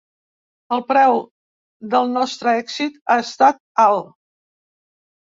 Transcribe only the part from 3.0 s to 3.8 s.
ha estat